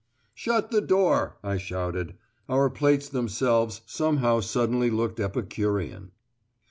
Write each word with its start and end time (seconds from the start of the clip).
"Shut 0.33 0.71
the 0.71 0.81
door," 0.81 1.37
I 1.43 1.57
shouted. 1.57 2.15
Our 2.49 2.71
plates 2.71 3.07
themselves 3.07 3.81
somehow 3.85 4.39
suddenly 4.39 4.89
looked 4.89 5.19
epicurean. 5.19 6.09